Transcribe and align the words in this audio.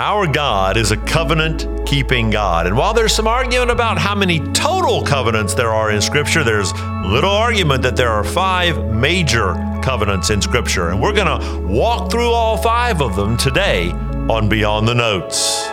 Our 0.00 0.26
God 0.26 0.78
is 0.78 0.92
a 0.92 0.96
covenant 0.96 1.86
keeping 1.86 2.30
God. 2.30 2.66
And 2.66 2.74
while 2.74 2.94
there's 2.94 3.14
some 3.14 3.26
argument 3.26 3.70
about 3.70 3.98
how 3.98 4.14
many 4.14 4.40
total 4.54 5.04
covenants 5.04 5.52
there 5.52 5.68
are 5.68 5.90
in 5.90 6.00
Scripture, 6.00 6.42
there's 6.42 6.72
little 7.04 7.28
argument 7.28 7.82
that 7.82 7.96
there 7.96 8.08
are 8.08 8.24
five 8.24 8.82
major 8.94 9.52
covenants 9.82 10.30
in 10.30 10.40
Scripture. 10.40 10.88
And 10.88 11.02
we're 11.02 11.12
going 11.12 11.38
to 11.38 11.58
walk 11.66 12.10
through 12.10 12.30
all 12.30 12.56
five 12.56 13.02
of 13.02 13.14
them 13.14 13.36
today 13.36 13.90
on 13.90 14.48
Beyond 14.48 14.88
the 14.88 14.94
Notes. 14.94 15.68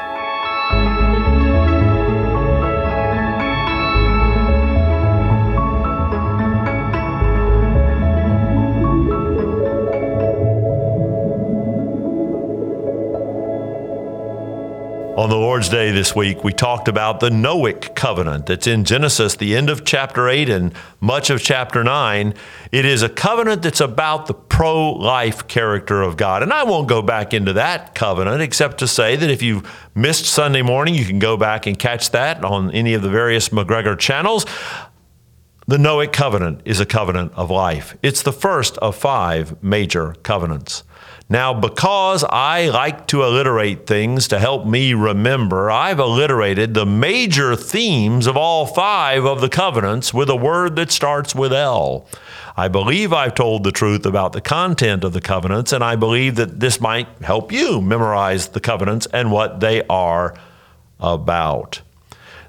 On 15.18 15.32
the 15.32 15.36
Lord's 15.36 15.68
Day 15.68 15.90
this 15.90 16.16
week, 16.16 16.44
we 16.44 16.54
talked 16.54 16.88
about 16.88 17.22
the 17.22 17.32
Noahic 17.32 17.96
covenant 17.96 18.46
that's 18.46 18.68
in 18.68 18.84
Genesis, 18.84 19.36
the 19.36 19.56
end 19.56 19.68
of 19.68 19.84
chapter 19.84 20.30
8 20.30 20.48
and 20.48 20.76
much 21.02 21.32
of 21.32 21.42
chapter 21.42 21.84
9. 21.84 22.36
It 22.72 22.86
is 22.86 23.02
a 23.02 23.10
covenant 23.10 23.64
that's 23.64 23.82
about 23.82 24.28
the 24.28 24.36
pro 24.36 24.92
life 24.92 25.48
character 25.48 26.04
of 26.04 26.18
God. 26.18 26.44
And 26.44 26.54
I 26.54 26.66
won't 26.66 26.88
go 26.88 27.02
back 27.02 27.34
into 27.34 27.52
that 27.54 27.96
covenant 27.96 28.44
except 28.44 28.78
to 28.78 28.88
say 28.88 29.16
that 29.16 29.32
if 29.32 29.42
you 29.42 29.64
missed 29.96 30.26
Sunday 30.26 30.62
morning, 30.62 30.94
you 30.94 31.04
can 31.04 31.18
go 31.18 31.36
back 31.36 31.66
and 31.66 31.80
catch 31.80 32.12
that 32.12 32.46
on 32.46 32.70
any 32.70 32.94
of 32.94 33.02
the 33.02 33.10
various 33.10 33.50
McGregor 33.50 33.98
channels. 33.98 34.46
The 35.66 35.78
Noahic 35.78 36.14
covenant 36.14 36.62
is 36.64 36.80
a 36.80 36.86
covenant 36.86 37.34
of 37.34 37.50
life, 37.50 37.98
it's 38.04 38.22
the 38.22 38.32
first 38.32 38.78
of 38.78 38.96
five 38.96 39.64
major 39.64 40.14
covenants. 40.22 40.84
Now, 41.30 41.54
because 41.54 42.24
I 42.24 42.70
like 42.70 43.06
to 43.08 43.22
alliterate 43.22 43.86
things 43.86 44.30
to 44.30 44.40
help 44.40 44.66
me 44.66 44.94
remember, 44.94 45.70
I've 45.70 46.00
alliterated 46.00 46.74
the 46.74 46.86
major 46.86 47.54
themes 47.58 48.28
of 48.28 48.38
all 48.38 48.66
five 48.66 49.26
of 49.26 49.42
the 49.42 49.50
covenants 49.50 50.14
with 50.14 50.30
a 50.30 50.38
word 50.38 50.78
that 50.78 50.90
starts 50.90 51.36
with 51.36 51.52
L. 51.52 52.08
I 52.56 52.70
believe 52.70 53.12
I've 53.12 53.36
told 53.36 53.66
the 53.66 53.74
truth 53.74 54.06
about 54.06 54.32
the 54.32 54.42
content 54.42 55.04
of 55.04 55.12
the 55.12 55.20
covenants, 55.20 55.74
and 55.74 55.84
I 55.84 55.98
believe 55.98 56.36
that 56.36 56.62
this 56.62 56.80
might 56.80 57.10
help 57.22 57.52
you 57.52 57.82
memorize 57.82 58.48
the 58.48 58.62
covenants 58.62 59.06
and 59.08 59.30
what 59.30 59.60
they 59.60 59.84
are 59.88 60.34
about. 60.98 61.82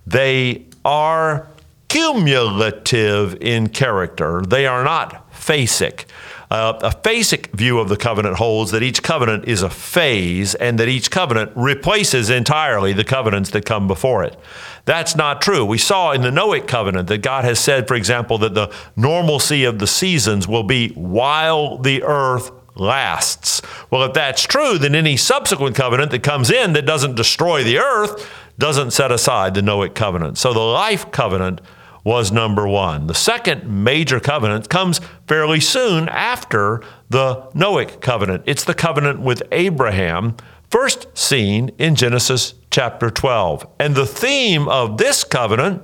They 0.07 0.67
are 0.85 1.49
cumulative 1.89 3.37
in 3.41 3.69
character, 3.69 4.43
they 4.43 4.67
are 4.67 4.85
not 4.85 5.31
phasic. 5.33 6.05
Uh, 6.51 6.79
a 6.83 6.91
phasic 6.91 7.49
view 7.55 7.79
of 7.79 7.91
the 7.91 7.97
covenant 7.97 8.37
holds 8.37 8.71
that 8.71 8.83
each 8.83 9.03
covenant 9.03 9.45
is 9.47 9.63
a 9.63 9.69
phase 9.69 10.55
and 10.55 10.79
that 10.79 10.89
each 10.89 11.11
covenant 11.11 11.53
replaces 11.55 12.31
entirely 12.31 12.95
the 12.95 13.05
covenants 13.05 13.51
that 13.51 13.67
come 13.67 13.87
before 13.87 14.25
it. 14.25 14.39
That's 14.87 15.15
not 15.15 15.43
true. 15.43 15.65
We 15.65 15.77
saw 15.77 16.13
in 16.13 16.23
the 16.23 16.31
Noahic 16.31 16.67
covenant 16.67 17.09
that 17.09 17.19
God 17.19 17.45
has 17.45 17.59
said, 17.59 17.87
for 17.87 17.95
example, 17.95 18.39
that 18.39 18.55
the 18.55 18.75
normalcy 18.97 19.65
of 19.65 19.79
the 19.79 19.87
seasons 19.87 20.49
will 20.49 20.63
be 20.63 20.89
while 20.91 21.77
the 21.77 22.03
earth 22.03 22.51
lasts. 22.75 23.61
Well, 23.91 24.05
if 24.05 24.15
that's 24.15 24.45
true, 24.45 24.79
then 24.79 24.95
any 24.95 25.19
subsequent 25.19 25.77
covenant 25.77 26.11
that 26.13 26.23
comes 26.23 26.51
in 26.51 26.73
that 26.73 26.87
doesn't 26.87 27.17
destroy 27.17 27.63
the 27.63 27.79
earth 27.79 28.27
doesn't 28.59 28.93
set 28.93 29.13
aside 29.13 29.55
the 29.55 29.61
Noahic 29.61 29.95
covenant. 29.95 30.39
So 30.39 30.55
the 30.55 30.61
life 30.61 31.11
covenant 31.11 31.61
was 32.09 32.33
number 32.33 32.67
one. 32.67 33.07
The 33.07 33.15
second 33.15 33.69
major 33.85 34.19
covenant 34.19 34.71
comes 34.71 34.99
fairly 35.27 35.61
soon 35.61 36.09
after 36.09 36.83
the 37.11 37.51
Noahic 37.55 38.01
covenant. 38.01 38.45
It's 38.47 38.65
the 38.65 38.73
covenant 38.73 39.21
with 39.21 39.43
Abraham, 39.53 40.35
first 40.71 41.07
seen 41.17 41.69
in 41.77 41.97
Genesis 41.97 42.55
chapter 42.71 43.11
12. 43.11 43.67
And 43.79 43.95
the 43.95 44.07
theme 44.07 44.69
of 44.69 44.97
this 44.97 45.23
covenant 45.23 45.83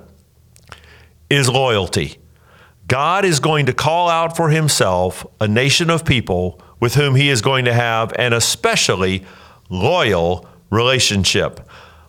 is 1.29 1.47
loyalty. 1.47 2.17
God 2.87 3.23
is 3.23 3.39
going 3.39 3.67
to 3.67 3.73
call 3.73 4.09
out 4.09 4.35
for 4.35 4.49
himself 4.49 5.27
a 5.39 5.47
nation 5.47 5.91
of 5.91 6.05
people 6.05 6.59
with 6.79 6.95
whom 6.95 7.13
he 7.13 7.29
is 7.29 7.43
going 7.43 7.65
to 7.65 7.73
have 7.73 8.11
an 8.17 8.33
especially 8.33 9.23
loyal 9.69 10.47
relationship. 10.71 11.59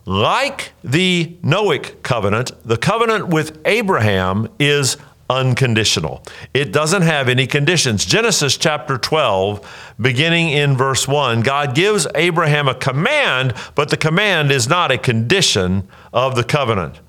Like 0.07 0.71
the 0.85 1.35
Noahic 1.43 2.01
covenant, 2.01 2.53
the 2.63 2.77
covenant 2.77 3.27
with 3.27 3.59
Abraham 3.65 4.47
is 4.57 4.95
unconditional. 5.29 6.23
It 6.53 6.71
doesn't 6.71 7.01
have 7.01 7.27
any 7.27 7.45
conditions. 7.45 8.05
Genesis 8.05 8.55
chapter 8.55 8.97
12, 8.97 9.93
beginning 9.99 10.47
in 10.47 10.77
verse 10.77 11.09
1, 11.09 11.41
God 11.41 11.75
gives 11.75 12.07
Abraham 12.15 12.69
a 12.69 12.73
command, 12.73 13.53
but 13.75 13.89
the 13.89 13.97
command 13.97 14.49
is 14.49 14.69
not 14.69 14.91
a 14.91 14.97
condition 14.97 15.89
of 16.13 16.37
the 16.37 16.43
covenant. 16.45 17.01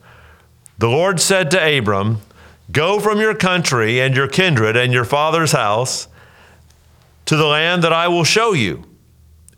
The 0.79 0.89
Lord 0.89 1.21
said 1.21 1.53
to 1.53 1.79
Abram, 1.79 2.21
Go 2.73 2.99
from 2.99 3.21
your 3.21 3.37
country 3.37 4.01
and 4.01 4.17
your 4.17 4.27
kindred 4.27 4.77
and 4.77 4.93
your 4.93 5.05
father's 5.05 5.53
house 5.53 6.09
to 7.27 7.37
the 7.37 7.47
land 7.47 7.85
that 7.85 7.93
I 7.93 8.09
will 8.09 8.25
show 8.25 8.55
you. 8.55 8.88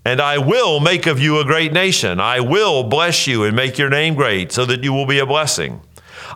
And 0.05 0.21
I 0.21 0.39
will 0.39 0.81
make 0.81 1.07
of 1.07 1.21
you 1.21 1.39
a 1.39 1.45
great 1.45 1.73
nation. 1.73 2.21
I 2.21 2.41
will 2.41 2.85
bless 2.85 3.27
you 3.27 3.45
and 3.45 3.55
make 3.55 3.79
your 3.79 3.91
name 3.91 4.15
great, 4.15 4.51
so 4.53 4.65
that 4.65 4.83
you 4.83 4.93
will 4.93 5.07
be 5.07 5.19
a 5.19 5.27
blessing. 5.27 5.81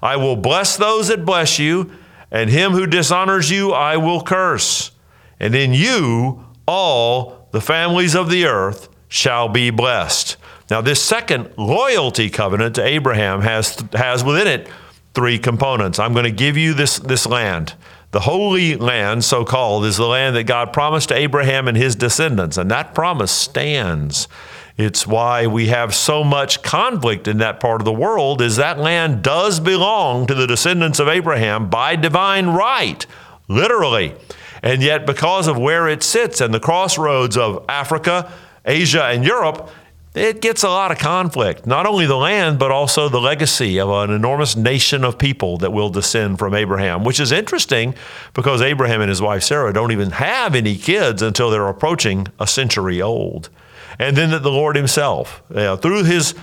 I 0.02 0.16
will 0.16 0.36
bless 0.36 0.76
those 0.76 1.08
that 1.08 1.24
bless 1.24 1.58
you, 1.58 1.90
and 2.30 2.50
him 2.50 2.72
who 2.72 2.86
dishonors 2.86 3.50
you 3.50 3.72
I 3.72 3.96
will 3.96 4.20
curse. 4.20 4.90
And 5.40 5.54
in 5.54 5.72
you 5.72 6.44
all 6.66 7.48
the 7.52 7.60
families 7.60 8.14
of 8.14 8.30
the 8.30 8.44
earth 8.44 8.88
shall 9.08 9.48
be 9.48 9.70
blessed. 9.70 10.36
Now, 10.70 10.80
this 10.80 11.02
second 11.02 11.50
loyalty 11.56 12.30
covenant 12.30 12.74
to 12.76 12.84
Abraham 12.84 13.42
has, 13.42 13.82
has 13.92 14.24
within 14.24 14.46
it 14.46 14.68
three 15.14 15.38
components. 15.38 15.98
I'm 15.98 16.12
going 16.12 16.24
to 16.24 16.30
give 16.30 16.56
you 16.56 16.74
this, 16.74 16.98
this 16.98 17.26
land. 17.26 17.74
The 18.14 18.20
Holy 18.20 18.76
Land, 18.76 19.24
so 19.24 19.44
called, 19.44 19.84
is 19.84 19.96
the 19.96 20.06
land 20.06 20.36
that 20.36 20.44
God 20.44 20.72
promised 20.72 21.08
to 21.08 21.16
Abraham 21.16 21.66
and 21.66 21.76
his 21.76 21.96
descendants, 21.96 22.56
and 22.56 22.70
that 22.70 22.94
promise 22.94 23.32
stands. 23.32 24.28
It's 24.76 25.04
why 25.04 25.48
we 25.48 25.66
have 25.66 25.92
so 25.92 26.22
much 26.22 26.62
conflict 26.62 27.26
in 27.26 27.38
that 27.38 27.58
part 27.58 27.80
of 27.80 27.84
the 27.84 27.92
world 27.92 28.40
is 28.40 28.54
that 28.54 28.78
land 28.78 29.24
does 29.24 29.58
belong 29.58 30.28
to 30.28 30.34
the 30.34 30.46
descendants 30.46 31.00
of 31.00 31.08
Abraham 31.08 31.68
by 31.68 31.96
divine 31.96 32.50
right, 32.50 33.04
literally. 33.48 34.14
And 34.62 34.80
yet 34.80 35.06
because 35.06 35.48
of 35.48 35.58
where 35.58 35.88
it 35.88 36.04
sits 36.04 36.40
and 36.40 36.54
the 36.54 36.60
crossroads 36.60 37.36
of 37.36 37.64
Africa, 37.68 38.30
Asia 38.64 39.06
and 39.06 39.24
Europe, 39.24 39.70
it 40.14 40.40
gets 40.40 40.62
a 40.62 40.68
lot 40.68 40.92
of 40.92 40.98
conflict. 40.98 41.66
Not 41.66 41.86
only 41.86 42.06
the 42.06 42.16
land, 42.16 42.58
but 42.58 42.70
also 42.70 43.08
the 43.08 43.20
legacy 43.20 43.80
of 43.80 43.90
an 43.90 44.10
enormous 44.10 44.54
nation 44.54 45.02
of 45.02 45.18
people 45.18 45.58
that 45.58 45.72
will 45.72 45.90
descend 45.90 46.38
from 46.38 46.54
Abraham, 46.54 47.02
which 47.02 47.18
is 47.18 47.32
interesting 47.32 47.94
because 48.32 48.62
Abraham 48.62 49.00
and 49.00 49.08
his 49.10 49.20
wife 49.20 49.42
Sarah 49.42 49.72
don't 49.72 49.90
even 49.90 50.12
have 50.12 50.54
any 50.54 50.76
kids 50.76 51.20
until 51.20 51.50
they're 51.50 51.66
approaching 51.68 52.28
a 52.38 52.46
century 52.46 53.02
old. 53.02 53.50
And 53.98 54.16
then 54.16 54.30
that 54.30 54.42
the 54.42 54.50
Lord 54.50 54.76
Himself, 54.76 55.42
through 55.48 56.04
His 56.04 56.34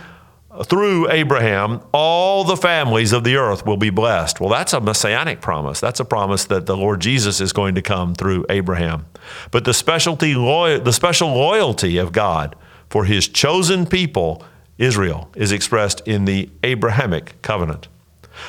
through 0.66 1.10
Abraham, 1.10 1.80
all 1.94 2.44
the 2.44 2.58
families 2.58 3.14
of 3.14 3.24
the 3.24 3.38
earth 3.38 3.66
will 3.66 3.78
be 3.78 3.90
blessed. 3.90 4.42
Well, 4.42 4.50
that's 4.50 4.74
a 4.74 4.82
messianic 4.82 5.40
promise. 5.40 5.80
That's 5.80 6.02
a 6.02 6.06
promise 6.06 6.44
that 6.46 6.66
the 6.66 6.76
Lord 6.76 7.00
Jesus 7.00 7.40
is 7.40 7.54
going 7.54 7.76
to 7.76 7.82
come 7.82 8.16
through 8.16 8.46
Abraham. 8.50 9.06
But 9.52 9.64
the 9.64 9.74
specialty, 9.74 10.34
the 10.34 10.92
special 10.92 11.30
loyalty 11.30 11.98
of 11.98 12.12
God 12.12 12.58
for 12.92 13.06
his 13.06 13.30
chosen 13.30 13.86
people, 13.86 14.44
Israel, 14.78 15.30
is 15.34 15.54
expressed 15.54 16.06
in 16.06 16.26
the 16.26 16.50
Abrahamic 16.62 17.42
covenant. 17.42 17.88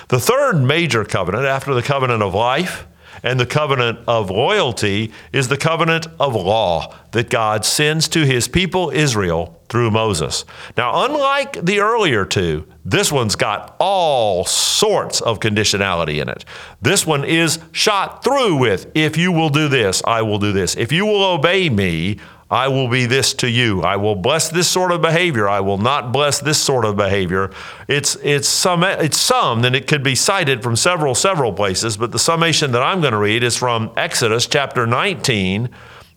The 0.09 0.19
third 0.19 0.65
major 0.65 1.05
covenant, 1.05 1.45
after 1.45 1.73
the 1.73 1.83
covenant 1.83 2.25
of 2.25 2.35
life 2.35 2.89
and 3.23 3.39
the 3.39 3.47
covenant 3.47 4.01
of 4.09 4.31
loyalty, 4.31 5.13
is 5.33 5.47
the 5.47 5.57
covenant 5.57 6.09
of 6.19 6.35
law 6.35 6.93
that 7.13 7.31
God 7.31 7.65
sends 7.65 8.09
to 8.09 8.27
his 8.27 8.49
people 8.49 8.91
Israel 8.91 9.61
through 9.69 9.93
Moses. 9.93 10.45
Now, 10.77 11.05
unlike 11.05 11.65
the 11.65 11.79
earlier 11.79 12.25
two, 12.25 12.67
this 12.85 13.13
one's 13.13 13.37
got 13.37 13.77
all 13.79 14.45
sorts 14.45 15.21
of 15.21 15.39
conditionality 15.39 16.21
in 16.21 16.29
it. 16.29 16.45
This 16.81 17.07
one 17.07 17.25
is 17.25 17.61
shot 17.71 18.25
through 18.25 18.57
with 18.57 18.91
if 18.97 19.17
you 19.17 19.31
will 19.31 19.51
do 19.51 19.69
this, 19.69 20.03
I 20.05 20.23
will 20.23 20.41
do 20.41 20.51
this. 20.51 20.75
If 20.77 20.91
you 20.91 21.07
will 21.07 21.23
obey 21.23 21.71
me, 21.71 22.19
I 22.53 22.69
will 22.69 22.87
be 22.87 23.07
this 23.07 23.33
to 23.35 23.49
you. 23.49 23.81
I 23.81 23.97
will 23.97 24.15
bless 24.15 24.51
this 24.51 24.69
sort 24.69 24.93
of 24.93 25.01
behavior. 25.01 25.49
I 25.49 25.61
will 25.61 25.79
not 25.79 26.13
bless 26.13 26.39
this 26.39 26.59
sort 26.59 26.85
of 26.85 26.97
behavior. 26.97 27.51
It's 27.89 28.15
it's 28.17 28.47
some 28.47 28.85
it's 28.85 29.19
some, 29.19 29.65
and 29.65 29.75
it 29.75 29.87
could 29.87 30.03
be 30.03 30.15
cited 30.15 30.63
from 30.63 30.77
several 30.77 31.15
several 31.15 31.55
places, 31.55 31.97
but 31.97 32.13
the 32.13 32.19
summation 32.19 32.73
that 32.73 32.83
I'm 32.83 33.01
going 33.01 33.15
to 33.15 33.19
read 33.19 33.43
is 33.43 33.57
from 33.57 33.91
Exodus 33.97 34.47
chapter 34.47 34.87
19, 34.87 35.71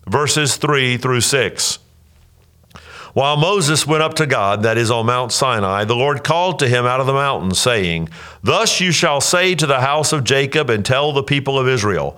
verses 0.07 0.57
3 0.57 0.97
through 0.97 1.21
6. 1.21 1.79
While 3.13 3.37
Moses 3.37 3.87
went 3.87 4.03
up 4.03 4.15
to 4.15 4.27
God, 4.27 4.63
that 4.63 4.77
is 4.77 4.91
on 4.91 5.05
Mount 5.05 5.31
Sinai, 5.31 5.85
the 5.85 5.95
Lord 5.95 6.25
called 6.25 6.59
to 6.59 6.67
him 6.67 6.85
out 6.85 6.99
of 6.99 7.07
the 7.07 7.13
mountain, 7.13 7.55
saying, 7.55 8.09
Thus 8.43 8.81
you 8.81 8.91
shall 8.91 9.21
say 9.21 9.55
to 9.55 9.65
the 9.65 9.79
house 9.79 10.11
of 10.11 10.25
Jacob 10.25 10.69
and 10.69 10.85
tell 10.85 11.13
the 11.13 11.23
people 11.23 11.57
of 11.57 11.65
Israel, 11.65 12.17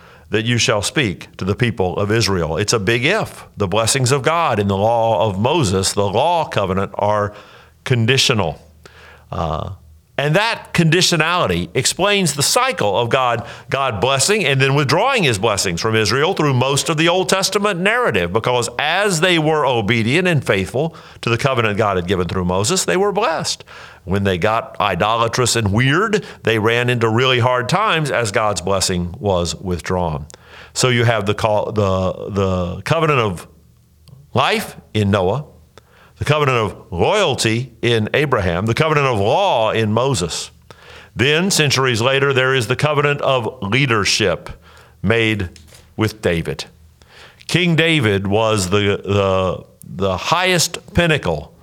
that 0.31 0.45
you 0.45 0.57
shall 0.57 0.81
speak 0.81 1.35
to 1.35 1.45
the 1.45 1.55
people 1.55 1.97
of 1.97 2.09
Israel. 2.09 2.57
It's 2.57 2.73
a 2.73 2.79
big 2.79 3.05
if. 3.05 3.45
The 3.57 3.67
blessings 3.67 4.11
of 4.11 4.23
God 4.23 4.59
in 4.59 4.67
the 4.67 4.77
law 4.77 5.29
of 5.29 5.37
Moses, 5.37 5.93
the 5.93 6.07
law 6.07 6.47
covenant, 6.47 6.93
are 6.95 7.35
conditional. 7.83 8.59
Uh, 9.29 9.75
and 10.17 10.35
that 10.35 10.73
conditionality 10.73 11.69
explains 11.75 12.35
the 12.35 12.43
cycle 12.43 12.97
of 12.97 13.09
God, 13.09 13.45
God 13.69 13.99
blessing 13.99 14.45
and 14.45 14.61
then 14.61 14.75
withdrawing 14.75 15.23
his 15.23 15.37
blessings 15.37 15.81
from 15.81 15.95
Israel 15.95 16.33
through 16.33 16.53
most 16.53 16.89
of 16.89 16.97
the 16.97 17.09
Old 17.09 17.27
Testament 17.27 17.79
narrative, 17.79 18.31
because 18.31 18.69
as 18.77 19.19
they 19.19 19.37
were 19.37 19.65
obedient 19.65 20.27
and 20.27 20.45
faithful 20.45 20.95
to 21.21 21.29
the 21.29 21.37
covenant 21.37 21.77
God 21.77 21.97
had 21.97 22.07
given 22.07 22.27
through 22.27 22.45
Moses, 22.45 22.85
they 22.85 22.97
were 22.97 23.11
blessed. 23.11 23.63
When 24.03 24.23
they 24.23 24.37
got 24.37 24.79
idolatrous 24.79 25.55
and 25.55 25.71
weird, 25.71 26.25
they 26.43 26.57
ran 26.57 26.89
into 26.89 27.07
really 27.07 27.39
hard 27.39 27.69
times 27.69 28.09
as 28.09 28.31
God's 28.31 28.61
blessing 28.61 29.15
was 29.19 29.55
withdrawn. 29.55 30.27
So 30.73 30.89
you 30.89 31.03
have 31.03 31.25
the, 31.25 31.35
call, 31.35 31.71
the, 31.71 32.29
the 32.29 32.81
covenant 32.81 33.19
of 33.19 33.47
life 34.33 34.75
in 34.93 35.11
Noah, 35.11 35.45
the 36.17 36.25
covenant 36.25 36.57
of 36.57 36.91
loyalty 36.91 37.73
in 37.81 38.09
Abraham, 38.13 38.65
the 38.65 38.73
covenant 38.73 39.07
of 39.07 39.19
law 39.19 39.71
in 39.71 39.91
Moses. 39.91 40.51
Then, 41.15 41.51
centuries 41.51 42.01
later, 42.01 42.31
there 42.31 42.55
is 42.55 42.67
the 42.67 42.75
covenant 42.75 43.21
of 43.21 43.61
leadership 43.61 44.49
made 45.03 45.49
with 45.97 46.21
David. 46.21 46.65
King 47.47 47.75
David 47.75 48.27
was 48.27 48.69
the, 48.69 49.01
the, 49.03 49.65
the 49.83 50.17
highest 50.17 50.93
pinnacle 50.93 51.53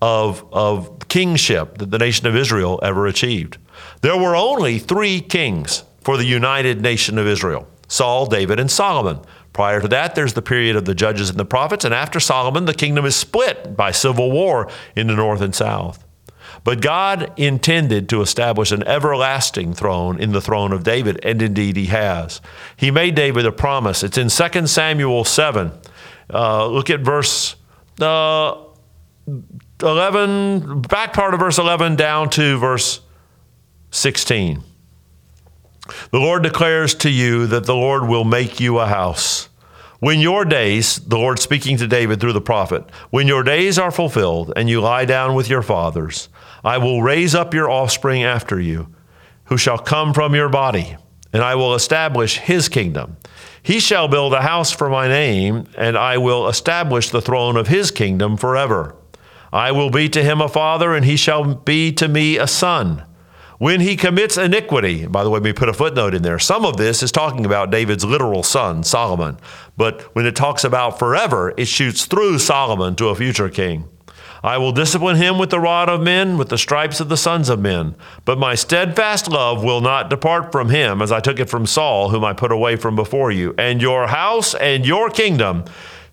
of, 0.00 0.44
of 0.52 1.08
kingship 1.08 1.78
that 1.78 1.90
the 1.90 1.98
nation 1.98 2.26
of 2.26 2.36
Israel 2.36 2.78
ever 2.82 3.06
achieved. 3.06 3.58
There 4.02 4.16
were 4.16 4.36
only 4.36 4.78
three 4.78 5.20
kings 5.20 5.84
for 6.02 6.16
the 6.16 6.24
united 6.24 6.80
nation 6.80 7.18
of 7.18 7.26
Israel 7.26 7.68
Saul, 7.88 8.26
David, 8.26 8.58
and 8.58 8.70
Solomon. 8.70 9.20
Prior 9.52 9.80
to 9.80 9.88
that, 9.88 10.14
there's 10.14 10.34
the 10.34 10.42
period 10.42 10.76
of 10.76 10.84
the 10.84 10.94
judges 10.94 11.30
and 11.30 11.38
the 11.38 11.44
prophets, 11.44 11.84
and 11.84 11.94
after 11.94 12.20
Solomon, 12.20 12.66
the 12.66 12.74
kingdom 12.74 13.06
is 13.06 13.16
split 13.16 13.76
by 13.76 13.90
civil 13.90 14.30
war 14.30 14.68
in 14.94 15.06
the 15.06 15.14
north 15.14 15.40
and 15.40 15.54
south. 15.54 16.04
But 16.62 16.82
God 16.82 17.32
intended 17.36 18.08
to 18.08 18.22
establish 18.22 18.72
an 18.72 18.82
everlasting 18.88 19.72
throne 19.72 20.20
in 20.20 20.32
the 20.32 20.40
throne 20.40 20.72
of 20.72 20.82
David, 20.82 21.20
and 21.24 21.40
indeed 21.40 21.76
he 21.76 21.86
has. 21.86 22.40
He 22.76 22.90
made 22.90 23.14
David 23.14 23.46
a 23.46 23.52
promise. 23.52 24.02
It's 24.02 24.18
in 24.18 24.28
2 24.28 24.66
Samuel 24.66 25.24
7. 25.24 25.70
Uh, 26.28 26.66
look 26.66 26.90
at 26.90 27.00
verse 27.00 27.54
uh, 28.00 28.56
11, 29.82 30.82
back 30.82 31.12
part 31.12 31.34
of 31.34 31.40
verse 31.40 31.58
11 31.58 31.96
down 31.96 32.30
to 32.30 32.58
verse 32.58 33.00
16. 33.90 34.62
The 36.10 36.18
Lord 36.18 36.42
declares 36.42 36.94
to 36.96 37.10
you 37.10 37.46
that 37.46 37.64
the 37.64 37.74
Lord 37.74 38.08
will 38.08 38.24
make 38.24 38.58
you 38.58 38.78
a 38.78 38.86
house. 38.86 39.48
When 40.00 40.20
your 40.20 40.44
days, 40.44 40.96
the 40.96 41.18
Lord 41.18 41.38
speaking 41.38 41.76
to 41.78 41.86
David 41.86 42.20
through 42.20 42.32
the 42.32 42.40
prophet, 42.40 42.84
when 43.10 43.26
your 43.26 43.42
days 43.42 43.78
are 43.78 43.90
fulfilled 43.90 44.52
and 44.56 44.68
you 44.68 44.80
lie 44.80 45.04
down 45.04 45.34
with 45.34 45.48
your 45.48 45.62
fathers, 45.62 46.28
I 46.64 46.78
will 46.78 47.02
raise 47.02 47.34
up 47.34 47.54
your 47.54 47.70
offspring 47.70 48.24
after 48.24 48.60
you, 48.60 48.88
who 49.44 49.56
shall 49.56 49.78
come 49.78 50.12
from 50.12 50.34
your 50.34 50.48
body, 50.48 50.96
and 51.32 51.42
I 51.42 51.54
will 51.54 51.74
establish 51.74 52.38
his 52.38 52.68
kingdom. 52.68 53.16
He 53.62 53.78
shall 53.78 54.08
build 54.08 54.34
a 54.34 54.42
house 54.42 54.70
for 54.72 54.88
my 54.88 55.06
name, 55.06 55.66
and 55.76 55.96
I 55.96 56.18
will 56.18 56.48
establish 56.48 57.10
the 57.10 57.22
throne 57.22 57.56
of 57.56 57.68
his 57.68 57.90
kingdom 57.90 58.36
forever. 58.36 58.95
I 59.56 59.72
will 59.72 59.88
be 59.88 60.10
to 60.10 60.22
him 60.22 60.42
a 60.42 60.50
father, 60.50 60.94
and 60.94 61.02
he 61.02 61.16
shall 61.16 61.54
be 61.54 61.90
to 61.92 62.08
me 62.08 62.36
a 62.36 62.46
son. 62.46 63.04
When 63.56 63.80
he 63.80 63.96
commits 63.96 64.36
iniquity, 64.36 65.06
by 65.06 65.24
the 65.24 65.30
way, 65.30 65.40
we 65.40 65.54
put 65.54 65.70
a 65.70 65.72
footnote 65.72 66.12
in 66.14 66.20
there. 66.20 66.38
Some 66.38 66.66
of 66.66 66.76
this 66.76 67.02
is 67.02 67.10
talking 67.10 67.46
about 67.46 67.70
David's 67.70 68.04
literal 68.04 68.42
son, 68.42 68.84
Solomon. 68.84 69.38
But 69.74 70.14
when 70.14 70.26
it 70.26 70.36
talks 70.36 70.62
about 70.62 70.98
forever, 70.98 71.54
it 71.56 71.68
shoots 71.68 72.04
through 72.04 72.38
Solomon 72.38 72.96
to 72.96 73.08
a 73.08 73.14
future 73.14 73.48
king. 73.48 73.88
I 74.44 74.58
will 74.58 74.72
discipline 74.72 75.16
him 75.16 75.38
with 75.38 75.48
the 75.48 75.58
rod 75.58 75.88
of 75.88 76.02
men, 76.02 76.36
with 76.36 76.50
the 76.50 76.58
stripes 76.58 77.00
of 77.00 77.08
the 77.08 77.16
sons 77.16 77.48
of 77.48 77.58
men. 77.58 77.96
But 78.26 78.38
my 78.38 78.56
steadfast 78.56 79.26
love 79.26 79.64
will 79.64 79.80
not 79.80 80.10
depart 80.10 80.52
from 80.52 80.68
him, 80.68 81.00
as 81.00 81.10
I 81.10 81.20
took 81.20 81.40
it 81.40 81.48
from 81.48 81.64
Saul, 81.64 82.10
whom 82.10 82.26
I 82.26 82.34
put 82.34 82.52
away 82.52 82.76
from 82.76 82.94
before 82.94 83.30
you. 83.30 83.54
And 83.56 83.80
your 83.80 84.08
house 84.08 84.54
and 84.54 84.84
your 84.84 85.08
kingdom 85.08 85.64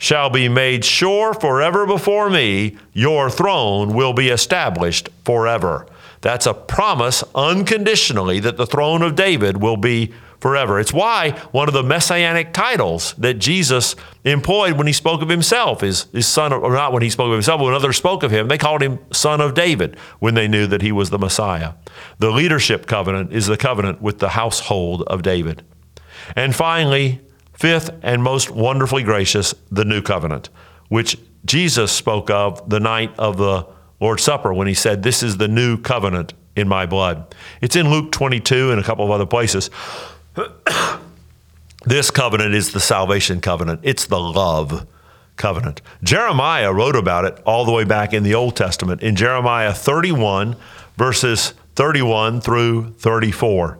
shall 0.03 0.29
be 0.29 0.49
made 0.49 0.83
sure 0.83 1.33
forever 1.33 1.85
before 1.85 2.29
me. 2.29 2.75
Your 2.91 3.29
throne 3.29 3.93
will 3.93 4.11
be 4.11 4.27
established 4.27 5.07
forever. 5.23 5.87
That's 6.19 6.45
a 6.45 6.53
promise 6.53 7.23
unconditionally 7.33 8.41
that 8.41 8.57
the 8.57 8.67
throne 8.67 9.01
of 9.01 9.15
David 9.15 9.61
will 9.61 9.77
be 9.77 10.11
forever. 10.41 10.77
It's 10.77 10.91
why 10.91 11.31
one 11.53 11.69
of 11.69 11.73
the 11.73 11.83
messianic 11.83 12.51
titles 12.51 13.13
that 13.13 13.35
Jesus 13.35 13.95
employed 14.25 14.73
when 14.73 14.87
he 14.87 14.93
spoke 14.93 15.21
of 15.21 15.29
himself 15.29 15.81
is, 15.83 16.07
is 16.11 16.27
son 16.27 16.51
of, 16.51 16.63
or 16.63 16.73
not 16.73 16.91
when 16.91 17.01
he 17.01 17.09
spoke 17.09 17.27
of 17.27 17.33
himself, 17.35 17.59
but 17.59 17.65
when 17.67 17.73
others 17.73 17.95
spoke 17.95 18.23
of 18.23 18.31
him, 18.31 18.49
they 18.49 18.57
called 18.57 18.81
him 18.81 18.99
son 19.13 19.39
of 19.39 19.53
David 19.53 19.95
when 20.19 20.33
they 20.33 20.49
knew 20.49 20.67
that 20.67 20.81
he 20.81 20.91
was 20.91 21.11
the 21.11 21.17
Messiah. 21.17 21.75
The 22.19 22.29
leadership 22.29 22.87
covenant 22.87 23.31
is 23.31 23.47
the 23.47 23.55
covenant 23.55 24.01
with 24.01 24.19
the 24.19 24.29
household 24.29 25.03
of 25.03 25.21
David. 25.23 25.63
And 26.35 26.53
finally, 26.53 27.21
fifth 27.53 27.91
and 28.01 28.23
most 28.23 28.51
wonderfully 28.51 29.03
gracious, 29.03 29.53
the 29.71 29.85
new 29.85 30.01
covenant, 30.01 30.49
which 30.89 31.17
Jesus 31.45 31.91
spoke 31.91 32.29
of 32.29 32.69
the 32.69 32.79
night 32.79 33.13
of 33.17 33.37
the 33.37 33.67
Lord's 33.99 34.23
Supper 34.23 34.53
when 34.53 34.67
he 34.67 34.73
said, 34.73 35.03
This 35.03 35.23
is 35.23 35.37
the 35.37 35.47
new 35.47 35.77
covenant 35.77 36.33
in 36.55 36.67
my 36.67 36.85
blood. 36.85 37.33
It's 37.61 37.75
in 37.75 37.89
Luke 37.89 38.11
22 38.11 38.71
and 38.71 38.79
a 38.79 38.83
couple 38.83 39.05
of 39.05 39.11
other 39.11 39.25
places. 39.25 39.69
this 41.85 42.11
covenant 42.11 42.53
is 42.53 42.73
the 42.73 42.79
salvation 42.79 43.41
covenant, 43.41 43.81
it's 43.83 44.05
the 44.05 44.19
love 44.19 44.85
covenant. 45.35 45.81
Jeremiah 46.03 46.73
wrote 46.73 46.95
about 46.95 47.25
it 47.25 47.41
all 47.45 47.65
the 47.65 47.71
way 47.71 47.83
back 47.83 48.13
in 48.13 48.23
the 48.23 48.35
Old 48.35 48.55
Testament 48.55 49.01
in 49.01 49.15
Jeremiah 49.15 49.73
31, 49.73 50.55
verses 50.97 51.53
31 51.75 52.41
through 52.41 52.91
34. 52.93 53.79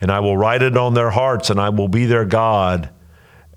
and 0.00 0.10
I 0.10 0.20
will 0.20 0.36
write 0.36 0.62
it 0.62 0.76
on 0.76 0.94
their 0.94 1.10
hearts, 1.10 1.50
and 1.50 1.60
I 1.60 1.70
will 1.70 1.88
be 1.88 2.06
their 2.06 2.24
God 2.24 2.90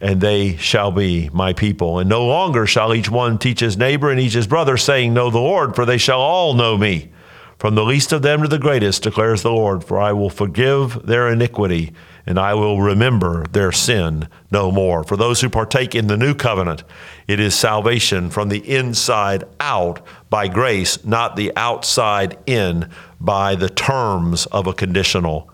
and 0.02 0.20
they 0.20 0.58
shall 0.58 0.92
be 0.92 1.30
my 1.32 1.54
people. 1.54 2.00
And 2.00 2.10
no 2.10 2.26
longer 2.26 2.66
shall 2.66 2.94
each 2.94 3.10
one 3.10 3.38
teach 3.38 3.60
his 3.60 3.78
neighbor 3.78 4.10
and 4.10 4.20
each 4.20 4.34
his 4.34 4.48
brother, 4.48 4.76
saying, 4.76 5.14
Know 5.14 5.30
the 5.30 5.40
Lord, 5.40 5.76
for 5.76 5.86
they 5.86 6.00
shall 6.00 6.20
all 6.20 6.56
know 6.56 6.76
me. 6.76 7.12
From 7.60 7.76
the 7.76 7.86
least 7.86 8.12
of 8.12 8.24
them 8.24 8.42
to 8.42 8.48
the 8.48 8.58
greatest, 8.58 9.04
declares 9.04 9.44
the 9.44 9.52
Lord, 9.52 9.84
for 9.84 10.00
I 10.02 10.14
will 10.14 10.32
forgive 10.32 11.06
their 11.06 11.30
iniquity, 11.30 11.94
and 12.26 12.40
I 12.40 12.56
will 12.56 12.82
remember 12.82 13.46
their 13.52 13.72
sin 13.72 14.28
no 14.50 14.72
more. 14.72 15.04
For 15.04 15.16
those 15.16 15.42
who 15.42 15.50
partake 15.50 15.94
in 15.94 16.08
the 16.08 16.18
new 16.18 16.34
covenant, 16.34 16.84
it 17.28 17.40
is 17.40 17.54
salvation 17.54 18.32
from 18.32 18.50
the 18.50 18.68
inside 18.68 19.44
out 19.60 20.04
by 20.32 20.48
grace, 20.48 21.06
not 21.06 21.36
the 21.36 21.56
outside 21.56 22.40
in 22.48 22.90
by 23.20 23.54
the 23.54 23.70
terms 23.70 24.48
of 24.48 24.66
a 24.66 24.74
conditional 24.74 25.51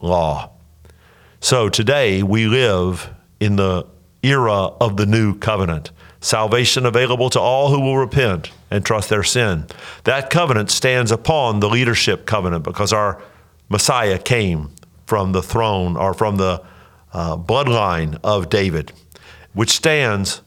law. 0.00 0.50
So 1.40 1.68
today 1.68 2.22
we 2.22 2.46
live 2.46 3.10
in 3.40 3.56
the 3.56 3.86
era 4.22 4.52
of 4.52 4.96
the 4.96 5.06
new 5.06 5.38
covenant. 5.38 5.90
Salvation 6.20 6.84
available 6.84 7.30
to 7.30 7.40
all 7.40 7.70
who 7.70 7.80
will 7.80 7.96
repent 7.96 8.50
and 8.70 8.84
trust 8.84 9.08
their 9.08 9.22
sin. 9.22 9.66
That 10.04 10.30
covenant 10.30 10.70
stands 10.70 11.12
upon 11.12 11.60
the 11.60 11.68
leadership 11.68 12.26
covenant 12.26 12.64
because 12.64 12.92
our 12.92 13.22
Messiah 13.68 14.18
came 14.18 14.70
from 15.06 15.32
the 15.32 15.42
throne 15.42 15.96
or 15.96 16.12
from 16.12 16.36
the 16.36 16.62
uh, 17.12 17.36
bloodline 17.36 18.18
of 18.24 18.50
David, 18.50 18.92
which 19.52 19.70
stands 19.70 20.42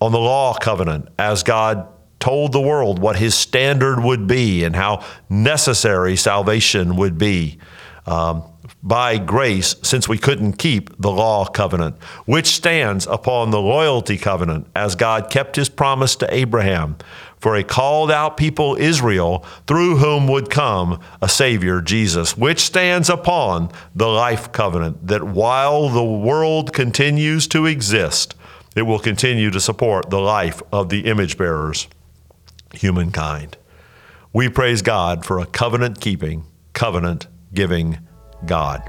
on 0.00 0.12
the 0.12 0.18
law 0.18 0.54
covenant 0.54 1.08
as 1.18 1.42
God 1.42 1.88
told 2.18 2.52
the 2.52 2.60
world 2.60 2.98
what 2.98 3.16
his 3.16 3.34
standard 3.34 4.02
would 4.02 4.26
be 4.26 4.64
and 4.64 4.74
how 4.74 5.04
necessary 5.28 6.16
salvation 6.16 6.96
would 6.96 7.18
be. 7.18 7.58
Um, 8.06 8.44
by 8.82 9.18
grace, 9.18 9.76
since 9.82 10.08
we 10.08 10.18
couldn't 10.18 10.54
keep 10.54 10.94
the 11.00 11.10
law 11.10 11.46
covenant, 11.46 12.02
which 12.26 12.46
stands 12.48 13.06
upon 13.06 13.50
the 13.50 13.60
loyalty 13.60 14.18
covenant, 14.18 14.66
as 14.74 14.94
God 14.94 15.30
kept 15.30 15.56
his 15.56 15.68
promise 15.68 16.16
to 16.16 16.34
Abraham 16.34 16.96
for 17.38 17.56
a 17.56 17.64
called 17.64 18.10
out 18.10 18.38
people, 18.38 18.74
Israel, 18.76 19.44
through 19.66 19.96
whom 19.96 20.26
would 20.28 20.48
come 20.48 20.98
a 21.20 21.28
Savior, 21.28 21.82
Jesus, 21.82 22.38
which 22.38 22.60
stands 22.60 23.10
upon 23.10 23.70
the 23.94 24.08
life 24.08 24.50
covenant, 24.52 25.06
that 25.06 25.22
while 25.22 25.90
the 25.90 26.04
world 26.04 26.72
continues 26.72 27.46
to 27.48 27.66
exist, 27.66 28.34
it 28.74 28.82
will 28.82 28.98
continue 28.98 29.50
to 29.50 29.60
support 29.60 30.08
the 30.08 30.20
life 30.20 30.62
of 30.72 30.88
the 30.88 31.00
image 31.00 31.36
bearers, 31.36 31.86
humankind. 32.72 33.58
We 34.32 34.48
praise 34.48 34.82
God 34.82 35.24
for 35.24 35.38
a 35.38 35.46
covenant 35.46 36.00
keeping, 36.00 36.44
covenant 36.72 37.26
giving 37.54 37.98
God. 38.46 38.88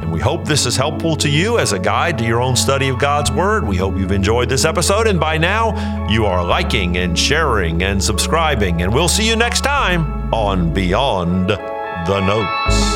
And 0.00 0.12
we 0.12 0.20
hope 0.20 0.44
this 0.44 0.66
is 0.66 0.76
helpful 0.76 1.16
to 1.16 1.28
you 1.28 1.58
as 1.58 1.72
a 1.72 1.78
guide 1.78 2.18
to 2.18 2.24
your 2.24 2.42
own 2.42 2.54
study 2.54 2.88
of 2.88 2.98
God's 2.98 3.32
Word. 3.32 3.66
We 3.66 3.76
hope 3.76 3.96
you've 3.96 4.12
enjoyed 4.12 4.48
this 4.48 4.64
episode, 4.64 5.06
and 5.06 5.18
by 5.18 5.38
now 5.38 6.08
you 6.08 6.26
are 6.26 6.44
liking 6.44 6.98
and 6.98 7.18
sharing 7.18 7.82
and 7.82 8.02
subscribing. 8.02 8.82
And 8.82 8.92
we'll 8.92 9.08
see 9.08 9.26
you 9.26 9.36
next 9.36 9.62
time 9.62 10.32
on 10.34 10.72
Beyond 10.74 11.48
the 11.48 12.20
Notes. 12.20 12.95